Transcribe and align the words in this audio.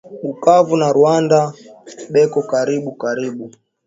Bukavu 0.25 0.73
na 0.81 0.89
rwanda 0.97 1.37
beko 2.13 2.39
karibu 2.49 2.89
karibu 3.01 3.45